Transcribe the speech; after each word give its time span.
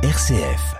RCF. 0.00 0.76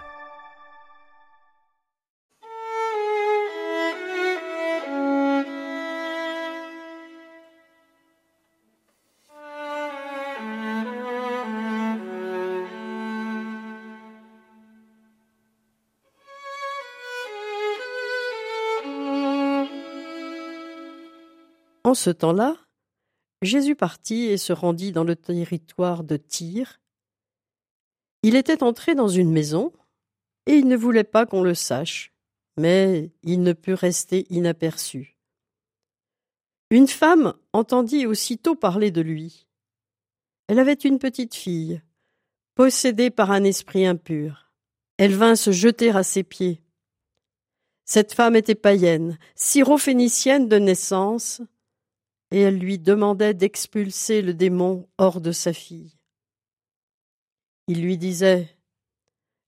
En 21.83 21.95
ce 21.95 22.11
temps-là, 22.11 22.55
Jésus 23.43 23.75
partit 23.75 24.27
et 24.27 24.37
se 24.37 24.53
rendit 24.53 24.93
dans 24.93 25.03
le 25.03 25.17
territoire 25.17 26.05
de 26.05 26.17
Tyr. 26.17 26.79
Il 28.29 28.37
était 28.37 28.63
entré 28.63 28.95
dans 28.95 29.09
une 29.09 29.33
maison, 29.33 29.73
et 30.45 30.53
il 30.53 30.69
ne 30.69 30.77
voulait 30.77 31.03
pas 31.03 31.25
qu'on 31.25 31.43
le 31.43 31.55
sache, 31.55 32.13
mais 32.59 33.11
il 33.23 33.41
ne 33.41 33.55
put 33.55 33.73
rester 33.73 34.27
inaperçu. 34.29 35.17
Une 36.69 36.89
femme 36.89 37.33
entendit 37.55 38.05
aussitôt 38.05 38.55
parler 38.55 38.91
de 38.91 39.01
lui. 39.01 39.47
Elle 40.47 40.59
avait 40.59 40.75
une 40.75 40.99
petite 40.99 41.35
fille, 41.35 41.81
possédée 42.55 43.09
par 43.09 43.31
un 43.31 43.45
esprit 43.45 43.87
impur. 43.87 44.53
Elle 44.99 45.15
vint 45.15 45.35
se 45.35 45.51
jeter 45.51 45.89
à 45.89 46.03
ses 46.03 46.23
pieds. 46.23 46.61
Cette 47.87 48.13
femme 48.13 48.37
était 48.37 48.55
païenne, 48.55 49.19
syrophénicienne 49.37 50.49
de 50.49 50.59
naissance, 50.59 51.41
et 52.31 52.41
elle 52.41 52.59
lui 52.59 52.79
demandait 52.79 53.33
d'expulser 53.33 54.21
le 54.21 54.35
démon 54.35 54.87
hors 54.99 55.23
de 55.23 55.33
sa 55.33 55.55
fille. 55.55 55.98
Il 57.69 57.83
lui 57.83 57.99
disait 57.99 58.57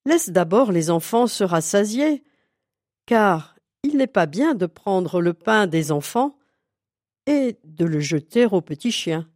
Laisse 0.04 0.30
d'abord 0.30 0.72
les 0.72 0.90
enfants 0.90 1.26
se 1.26 1.42
rassasier, 1.42 2.22
car 3.06 3.56
il 3.82 3.96
n'est 3.96 4.06
pas 4.06 4.26
bien 4.26 4.54
de 4.54 4.66
prendre 4.66 5.20
le 5.20 5.34
pain 5.34 5.66
des 5.66 5.90
enfants 5.90 6.38
et 7.26 7.58
de 7.64 7.84
le 7.84 8.00
jeter 8.00 8.46
aux 8.46 8.60
petits 8.60 8.92
chiens. 8.92 9.28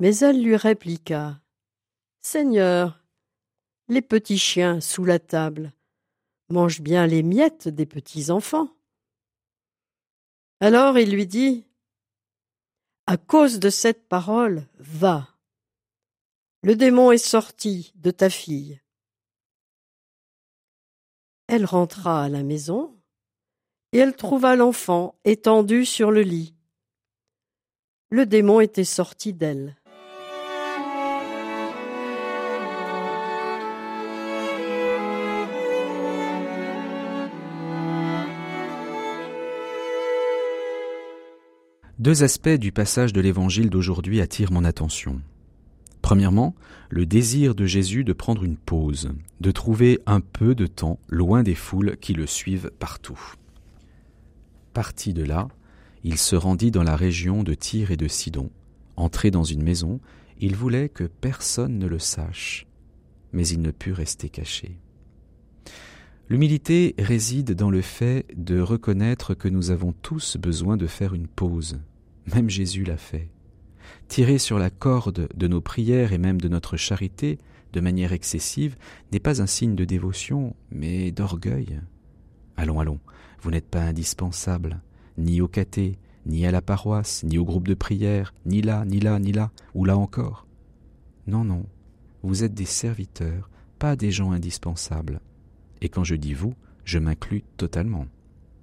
Mais 0.00 0.16
elle 0.18 0.42
lui 0.42 0.56
répliqua 0.56 1.40
Seigneur, 2.22 3.04
les 3.88 4.02
petits 4.02 4.38
chiens 4.38 4.80
sous 4.80 5.04
la 5.04 5.18
table 5.18 5.72
mangent 6.48 6.80
bien 6.80 7.06
les 7.06 7.22
miettes 7.22 7.68
des 7.68 7.86
petits 7.86 8.30
enfants. 8.30 8.68
Alors 10.60 10.98
il 10.98 11.10
lui 11.10 11.26
dit 11.26 11.64
À 13.06 13.16
cause 13.16 13.58
de 13.58 13.70
cette 13.70 14.08
parole, 14.08 14.66
va. 14.78 15.35
Le 16.62 16.74
démon 16.74 17.12
est 17.12 17.18
sorti 17.18 17.92
de 17.96 18.10
ta 18.10 18.30
fille. 18.30 18.80
Elle 21.48 21.64
rentra 21.64 22.24
à 22.24 22.28
la 22.28 22.42
maison 22.42 22.94
et 23.92 23.98
elle 23.98 24.16
trouva 24.16 24.56
l'enfant 24.56 25.14
étendu 25.24 25.84
sur 25.84 26.10
le 26.10 26.22
lit. 26.22 26.54
Le 28.10 28.26
démon 28.26 28.60
était 28.60 28.84
sorti 28.84 29.32
d'elle. 29.32 29.76
Deux 41.98 42.22
aspects 42.22 42.48
du 42.48 42.72
passage 42.72 43.12
de 43.12 43.20
l'Évangile 43.20 43.70
d'aujourd'hui 43.70 44.20
attirent 44.20 44.52
mon 44.52 44.64
attention. 44.64 45.20
Premièrement, 46.06 46.54
le 46.88 47.04
désir 47.04 47.56
de 47.56 47.66
Jésus 47.66 48.04
de 48.04 48.12
prendre 48.12 48.44
une 48.44 48.56
pause, 48.56 49.10
de 49.40 49.50
trouver 49.50 49.98
un 50.06 50.20
peu 50.20 50.54
de 50.54 50.68
temps 50.68 51.00
loin 51.08 51.42
des 51.42 51.56
foules 51.56 51.96
qui 51.96 52.12
le 52.12 52.26
suivent 52.28 52.70
partout. 52.78 53.18
Parti 54.72 55.12
de 55.12 55.24
là, 55.24 55.48
il 56.04 56.16
se 56.16 56.36
rendit 56.36 56.70
dans 56.70 56.84
la 56.84 56.94
région 56.94 57.42
de 57.42 57.54
Tyr 57.54 57.90
et 57.90 57.96
de 57.96 58.06
Sidon. 58.06 58.50
Entré 58.94 59.32
dans 59.32 59.42
une 59.42 59.64
maison, 59.64 59.98
il 60.38 60.54
voulait 60.54 60.90
que 60.90 61.02
personne 61.02 61.76
ne 61.76 61.88
le 61.88 61.98
sache, 61.98 62.68
mais 63.32 63.48
il 63.48 63.60
ne 63.60 63.72
put 63.72 63.92
rester 63.92 64.28
caché. 64.28 64.78
L'humilité 66.28 66.94
réside 67.00 67.56
dans 67.56 67.70
le 67.70 67.82
fait 67.82 68.26
de 68.36 68.60
reconnaître 68.60 69.34
que 69.34 69.48
nous 69.48 69.72
avons 69.72 69.92
tous 69.92 70.36
besoin 70.36 70.76
de 70.76 70.86
faire 70.86 71.14
une 71.14 71.26
pause. 71.26 71.80
Même 72.32 72.48
Jésus 72.48 72.84
l'a 72.84 72.96
fait. 72.96 73.28
Tirer 74.08 74.38
sur 74.38 74.58
la 74.58 74.70
corde 74.70 75.28
de 75.34 75.48
nos 75.48 75.60
prières 75.60 76.12
et 76.12 76.18
même 76.18 76.40
de 76.40 76.48
notre 76.48 76.76
charité 76.76 77.38
de 77.72 77.80
manière 77.80 78.12
excessive 78.12 78.76
n'est 79.12 79.20
pas 79.20 79.42
un 79.42 79.46
signe 79.46 79.74
de 79.74 79.84
dévotion, 79.84 80.54
mais 80.70 81.10
d'orgueil. 81.10 81.80
Allons, 82.56 82.80
allons, 82.80 83.00
vous 83.40 83.50
n'êtes 83.50 83.68
pas 83.68 83.82
indispensable, 83.82 84.80
ni 85.18 85.40
au 85.40 85.48
caté, 85.48 85.98
ni 86.24 86.46
à 86.46 86.50
la 86.50 86.62
paroisse, 86.62 87.22
ni 87.24 87.38
au 87.38 87.44
groupe 87.44 87.68
de 87.68 87.74
prière, 87.74 88.32
ni 88.46 88.62
là, 88.62 88.84
ni 88.84 88.98
là, 88.98 89.18
ni 89.18 89.32
là, 89.32 89.50
ou 89.74 89.84
là 89.84 89.96
encore. 89.96 90.46
Non, 91.26 91.44
non, 91.44 91.66
vous 92.22 92.44
êtes 92.44 92.54
des 92.54 92.64
serviteurs, 92.64 93.50
pas 93.78 93.94
des 93.94 94.10
gens 94.10 94.32
indispensables. 94.32 95.20
Et 95.80 95.88
quand 95.88 96.04
je 96.04 96.14
dis 96.14 96.34
vous, 96.34 96.54
je 96.84 96.98
m'inclus 96.98 97.44
totalement. 97.56 98.06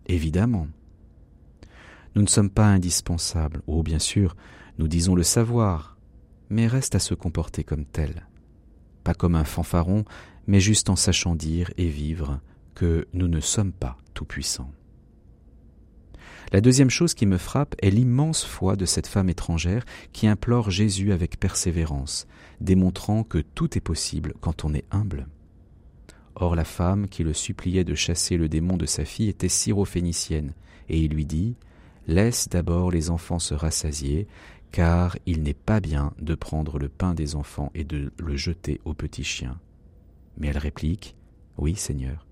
Évidemment. 0.07 0.67
Nous 2.15 2.21
ne 2.21 2.27
sommes 2.27 2.49
pas 2.49 2.67
indispensables. 2.67 3.61
Oh, 3.67 3.83
bien 3.83 3.99
sûr, 3.99 4.35
nous 4.77 4.87
disons 4.87 5.15
le 5.15 5.23
savoir, 5.23 5.97
mais 6.49 6.67
reste 6.67 6.95
à 6.95 6.99
se 6.99 7.13
comporter 7.13 7.63
comme 7.63 7.85
tel. 7.85 8.27
Pas 9.03 9.13
comme 9.13 9.35
un 9.35 9.43
fanfaron, 9.43 10.05
mais 10.47 10.59
juste 10.59 10.89
en 10.89 10.95
sachant 10.95 11.35
dire 11.35 11.71
et 11.77 11.87
vivre 11.87 12.39
que 12.75 13.07
nous 13.13 13.27
ne 13.27 13.39
sommes 13.39 13.71
pas 13.71 13.97
tout-puissants. 14.13 14.71
La 16.51 16.61
deuxième 16.61 16.89
chose 16.89 17.13
qui 17.13 17.25
me 17.25 17.37
frappe 17.37 17.75
est 17.81 17.89
l'immense 17.89 18.45
foi 18.45 18.75
de 18.75 18.85
cette 18.85 19.07
femme 19.07 19.29
étrangère 19.29 19.85
qui 20.11 20.27
implore 20.27 20.69
Jésus 20.69 21.11
avec 21.11 21.39
persévérance, 21.39 22.27
démontrant 22.61 23.23
que 23.23 23.39
tout 23.39 23.77
est 23.77 23.81
possible 23.81 24.33
quand 24.39 24.63
on 24.63 24.73
est 24.73 24.85
humble. 24.91 25.27
Or 26.35 26.55
la 26.55 26.63
femme 26.63 27.07
qui 27.07 27.23
le 27.23 27.33
suppliait 27.33 27.83
de 27.83 27.95
chasser 27.95 28.37
le 28.37 28.49
démon 28.49 28.77
de 28.77 28.85
sa 28.85 29.05
fille 29.05 29.29
était 29.29 29.49
syrophénicienne, 29.49 30.53
et 30.89 30.99
il 30.99 31.13
lui 31.13 31.25
dit 31.25 31.55
Laisse 32.05 32.49
d'abord 32.49 32.91
les 32.91 33.09
enfants 33.09 33.39
se 33.39 33.53
rassasier, 33.53 34.27
car 34.73 35.15
il 35.27 35.43
n'est 35.43 35.53
pas 35.53 35.79
bien 35.79 36.13
de 36.19 36.33
prendre 36.33 36.79
le 36.79 36.89
pain 36.89 37.13
des 37.13 37.35
enfants 37.35 37.71
et 37.75 37.83
de 37.83 38.11
le 38.17 38.35
jeter 38.35 38.81
aux 38.85 38.95
petits 38.95 39.23
chiens. 39.23 39.59
Mais 40.37 40.47
elle 40.47 40.57
réplique 40.57 41.15
Oui, 41.57 41.75
Seigneur. 41.75 42.25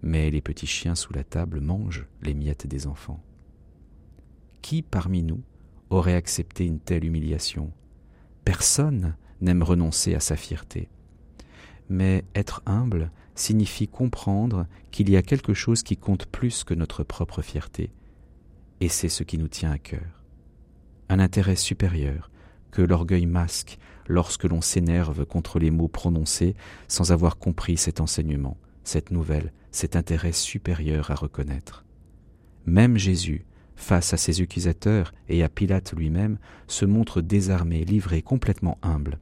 Mais 0.00 0.30
les 0.30 0.40
petits 0.40 0.66
chiens 0.66 0.94
sous 0.94 1.12
la 1.12 1.24
table 1.24 1.60
mangent 1.60 2.06
les 2.22 2.32
miettes 2.32 2.66
des 2.66 2.86
enfants. 2.86 3.22
Qui 4.62 4.80
parmi 4.80 5.22
nous 5.22 5.42
aurait 5.90 6.14
accepté 6.14 6.64
une 6.64 6.80
telle 6.80 7.04
humiliation? 7.04 7.70
Personne 8.46 9.14
n'aime 9.42 9.62
renoncer 9.62 10.14
à 10.14 10.20
sa 10.20 10.36
fierté. 10.36 10.88
Mais 11.90 12.24
être 12.34 12.62
humble 12.64 13.10
signifie 13.34 13.88
comprendre 13.88 14.66
qu'il 14.90 15.10
y 15.10 15.18
a 15.18 15.22
quelque 15.22 15.52
chose 15.52 15.82
qui 15.82 15.98
compte 15.98 16.24
plus 16.24 16.64
que 16.64 16.72
notre 16.72 17.04
propre 17.04 17.42
fierté, 17.42 17.90
et 18.80 18.88
c'est 18.88 19.10
ce 19.10 19.22
qui 19.22 19.36
nous 19.36 19.48
tient 19.48 19.70
à 19.70 19.78
cœur. 19.78 20.21
Un 21.12 21.18
intérêt 21.18 21.56
supérieur 21.56 22.30
que 22.70 22.80
l'orgueil 22.80 23.26
masque 23.26 23.76
lorsque 24.08 24.44
l'on 24.44 24.62
s'énerve 24.62 25.26
contre 25.26 25.58
les 25.58 25.70
mots 25.70 25.86
prononcés 25.86 26.56
sans 26.88 27.12
avoir 27.12 27.36
compris 27.36 27.76
cet 27.76 28.00
enseignement, 28.00 28.56
cette 28.82 29.10
nouvelle, 29.10 29.52
cet 29.72 29.94
intérêt 29.94 30.32
supérieur 30.32 31.10
à 31.10 31.14
reconnaître. 31.14 31.84
Même 32.64 32.96
Jésus, 32.96 33.44
face 33.76 34.14
à 34.14 34.16
ses 34.16 34.40
accusateurs 34.40 35.12
et 35.28 35.42
à 35.42 35.50
Pilate 35.50 35.92
lui-même, 35.92 36.38
se 36.66 36.86
montre 36.86 37.20
désarmé, 37.20 37.84
livré, 37.84 38.22
complètement 38.22 38.78
humble, 38.80 39.18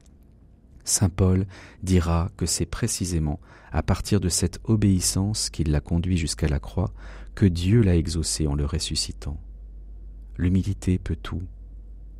Saint 0.85 1.09
Paul 1.09 1.45
dira 1.83 2.31
que 2.37 2.45
c'est 2.45 2.65
précisément 2.65 3.41
à 3.73 3.83
partir 3.83 4.21
de 4.21 4.29
cette 4.29 4.61
obéissance 4.63 5.49
qui 5.49 5.65
l'a 5.65 5.81
conduit 5.81 6.15
jusqu'à 6.15 6.47
la 6.47 6.59
croix 6.59 6.93
que 7.35 7.45
Dieu 7.45 7.81
l'a 7.81 7.97
exaucé 7.97 8.47
en 8.47 8.55
le 8.55 8.63
ressuscitant. 8.63 9.37
L'humilité 10.37 10.97
peut 10.97 11.17
tout. 11.21 11.41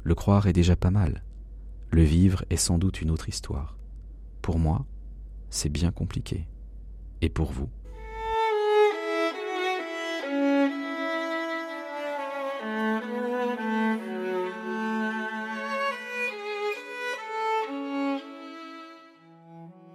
Le 0.03 0.15
croire 0.15 0.47
est 0.47 0.53
déjà 0.53 0.75
pas 0.75 0.91
mal. 0.91 1.23
Le 1.91 2.01
vivre 2.01 2.43
est 2.49 2.57
sans 2.57 2.77
doute 2.77 3.01
une 3.01 3.11
autre 3.11 3.29
histoire. 3.29 3.77
Pour 4.41 4.57
moi, 4.57 4.85
c'est 5.49 5.69
bien 5.69 5.91
compliqué. 5.91 6.47
Et 7.21 7.29
pour 7.29 7.51
vous? 7.51 7.69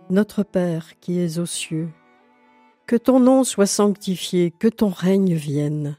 Notre 0.08 0.44
Père 0.44 1.00
qui 1.00 1.18
es 1.18 1.40
aux 1.40 1.46
cieux, 1.46 1.88
que 2.86 2.94
ton 2.94 3.18
nom 3.18 3.42
soit 3.42 3.66
sanctifié, 3.66 4.52
que 4.52 4.68
ton 4.68 4.88
règne 4.88 5.34
vienne, 5.34 5.98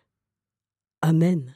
Amen. 1.01 1.55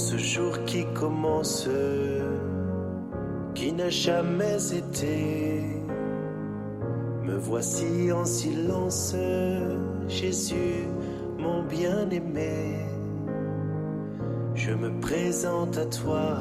ce 0.00 0.16
jour 0.16 0.64
qui 0.64 0.86
commence, 0.94 1.68
qui 3.54 3.72
n'a 3.72 3.90
jamais 3.90 4.74
été. 4.74 5.62
Me 7.22 7.36
voici 7.36 8.10
en 8.10 8.24
silence, 8.24 9.14
Jésus, 10.08 10.86
mon 11.38 11.62
bien-aimé. 11.64 12.89
Je 14.62 14.72
me 14.72 14.90
présente 15.00 15.78
à 15.78 15.86
toi 15.86 16.36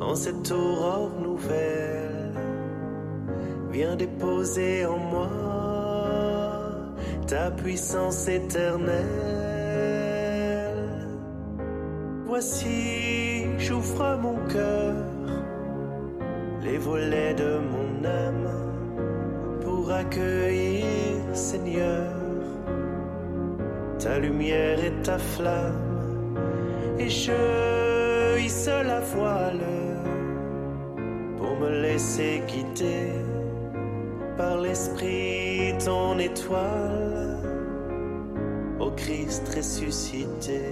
en 0.00 0.14
cette 0.14 0.52
aurore 0.52 1.10
nouvelle. 1.20 2.34
Viens 3.72 3.96
déposer 3.96 4.86
en 4.86 4.98
moi 4.98 5.28
ta 7.26 7.50
puissance 7.50 8.28
éternelle. 8.28 9.00
Voici, 12.26 13.46
j'ouvre 13.58 14.16
mon 14.22 14.36
cœur, 14.46 14.94
les 16.62 16.78
volets 16.78 17.34
de 17.34 17.58
mon 17.72 18.04
âme, 18.04 18.50
pour 19.62 19.90
accueillir, 19.90 20.86
Seigneur, 21.32 22.12
ta 23.98 24.20
lumière 24.20 24.78
et 24.84 24.92
ta 25.02 25.18
flamme, 25.18 25.99
et 27.00 27.08
je 27.08 28.38
hisse 28.38 28.66
la 28.66 29.00
voile 29.00 29.66
pour 31.38 31.56
me 31.60 31.70
laisser 31.82 32.42
guider 32.46 33.12
par 34.36 34.58
l'Esprit, 34.58 35.74
ton 35.84 36.18
étoile, 36.18 37.38
au 38.78 38.90
Christ 38.90 39.42
ressuscité. 39.56 40.62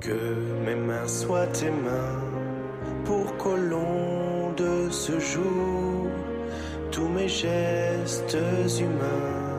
Que 0.00 0.22
mes 0.66 0.76
mains 0.88 1.06
soient 1.06 1.52
tes 1.58 1.70
mains 1.70 2.24
pour 3.04 3.36
qu'au 3.36 3.56
long 3.56 4.52
de 4.56 4.90
ce 4.90 5.18
jour, 5.18 6.08
tous 6.90 7.08
mes 7.08 7.28
gestes 7.28 8.38
humains 8.80 9.49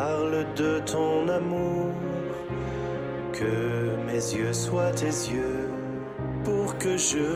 parlent 0.00 0.46
de 0.62 0.72
ton 0.92 1.28
amour. 1.40 1.92
Que 3.38 3.56
mes 4.08 4.24
yeux 4.38 4.54
soient 4.64 4.94
tes 5.02 5.16
yeux. 5.34 5.66
Pour 6.46 6.68
que 6.82 6.94
je 7.10 7.28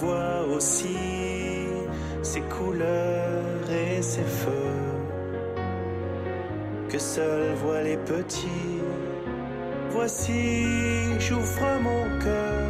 vois 0.00 0.36
aussi 0.54 1.00
ces 2.30 2.44
couleurs 2.56 3.66
et 3.84 4.00
ces 4.12 4.28
feux. 4.42 4.86
Que 6.90 6.98
seuls 6.98 7.52
voient 7.62 7.84
les 7.90 8.00
petits. 8.12 8.80
Voici, 9.94 10.40
j'ouvre 11.24 11.68
mon 11.88 12.04
cœur, 12.24 12.68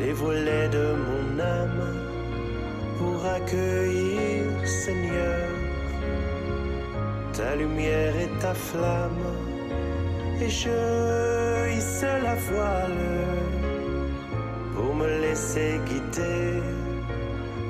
les 0.00 0.14
volets 0.22 0.70
de 0.78 0.86
mon 1.06 1.26
âme, 1.58 1.86
pour 2.98 3.18
accueillir, 3.38 4.44
Seigneur, 4.64 5.17
lumière 7.58 8.14
et 8.24 8.30
ta 8.40 8.54
flamme, 8.54 9.26
et 10.40 10.48
je 10.48 10.78
hisse 11.76 12.06
la 12.26 12.34
voile 12.48 13.04
pour 14.74 14.94
me 14.94 15.08
laisser 15.24 15.80
guider 15.88 16.62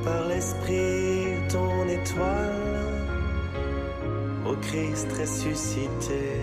par 0.05 0.27
l'Esprit, 0.29 1.41
ton 1.49 1.89
étoile, 1.89 2.79
au 4.47 4.55
Christ 4.67 5.09
ressuscité. 5.19 6.39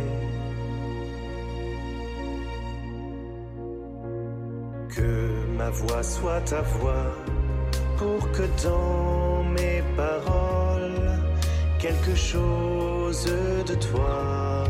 ma 5.65 5.69
voix 5.69 6.03
soit 6.03 6.41
ta 6.41 6.61
voix, 6.61 7.11
pour 7.97 8.31
que 8.31 8.43
dans 8.63 9.43
mes 9.55 9.81
paroles, 9.95 10.44
quelque 11.85 12.15
chose 12.15 13.25
de 13.67 13.75
toi 13.75 14.63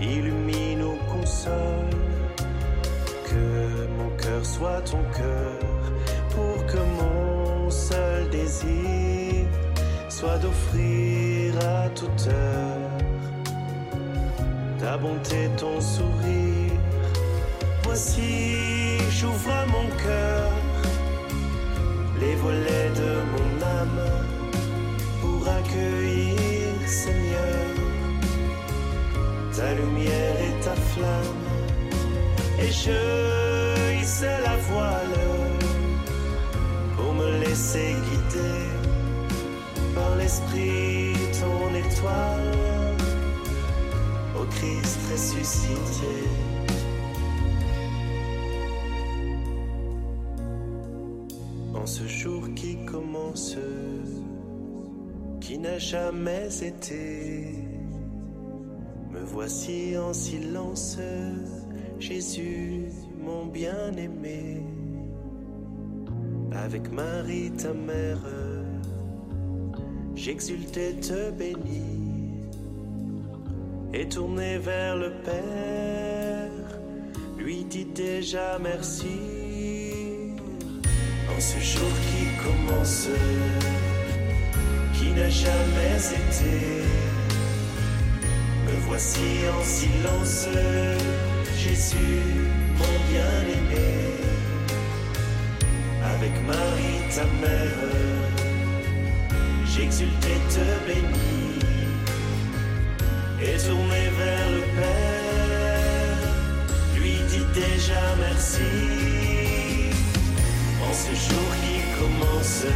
illumine 0.00 0.82
ou 0.82 0.96
console, 1.12 1.96
que 3.28 3.86
mon 3.98 4.10
cœur 4.22 4.44
soit 4.44 4.82
ton 4.82 5.02
cœur, 5.20 5.80
pour 6.34 6.66
que 6.66 6.80
mon 7.00 7.70
seul 7.70 8.28
désir 8.30 9.46
soit 10.08 10.38
d'offrir 10.38 11.48
à 11.76 11.88
toute 11.88 12.28
heure 12.28 12.90
ta 14.78 14.96
bonté, 14.96 15.48
ton 15.56 15.80
sourire. 15.80 16.78
Voici 17.84 18.98
j'ouvre 19.10 19.54
mon 19.74 19.88
cœur, 20.04 20.50
les 22.20 22.34
volets 22.36 22.90
de 23.02 23.21
Seigneur, 26.86 27.68
ta 29.56 29.74
lumière 29.74 30.36
et 30.48 30.64
ta 30.64 30.74
flamme. 30.74 31.48
Et 32.60 32.70
je 32.70 34.00
hisse 34.00 34.22
la 34.22 34.56
voile 34.68 35.20
pour 36.96 37.14
me 37.14 37.40
laisser 37.40 37.94
guider 38.06 38.62
par 39.94 40.16
l'Esprit, 40.16 41.14
ton 41.40 41.74
étoile, 41.74 42.54
au 44.38 44.44
Christ 44.44 44.98
ressuscité. 45.10 46.28
ce 51.86 52.06
jour 52.06 52.42
qui 52.54 52.76
commence, 52.86 53.56
qui 55.42 55.58
n'a 55.58 55.78
jamais 55.78 56.62
été. 56.62 57.46
Me 59.10 59.20
voici 59.24 59.96
en 59.98 60.12
silence, 60.12 60.98
Jésus, 61.98 62.86
mon 63.20 63.46
bien-aimé. 63.46 64.62
Avec 66.64 66.92
Marie, 66.92 67.50
ta 67.52 67.74
mère, 67.74 68.24
j'exultais 70.14 70.94
te 70.94 71.30
bénir. 71.32 71.82
Et 73.92 74.08
tourné 74.08 74.58
vers 74.58 74.96
le 74.96 75.10
Père, 75.24 76.80
lui 77.36 77.64
dit 77.64 77.86
déjà 77.86 78.58
merci 78.58 79.42
ce 81.42 81.58
jour 81.58 81.90
qui 82.08 82.24
commence, 82.44 83.08
qui 85.02 85.10
n'a 85.12 85.28
jamais 85.28 85.98
été. 86.20 86.54
Me 88.66 88.74
voici 88.86 89.28
en 89.56 89.62
silence, 89.64 90.46
Jésus, 91.58 92.22
mon 92.78 92.94
bien-aimé. 93.10 93.90
Avec 96.14 96.34
Marie, 96.46 97.02
ta 97.14 97.24
mère, 97.42 97.90
j'exultais 99.72 100.40
te 100.54 100.66
bénir 100.86 101.62
et 103.40 103.58
tourné 103.66 104.02
vers 104.20 104.50
le 104.56 104.62
Père, 104.76 106.30
lui 106.96 107.16
dit 107.30 107.46
déjà 107.60 108.02
merci 108.20 108.70
ce 110.92 111.14
jour 111.14 111.48
qui 111.62 111.76
commence, 111.98 112.66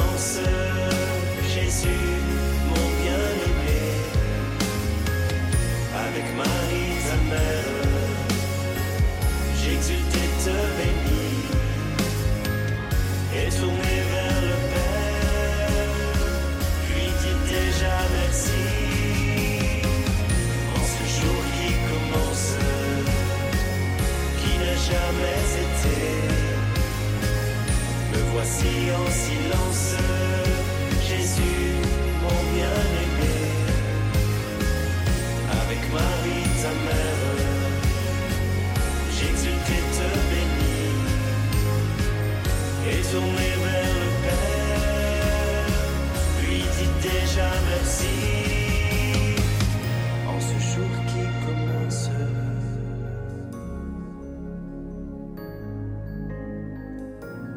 danse, 0.00 0.40
Jésus. 1.54 2.29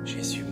Jésus. 0.05 0.42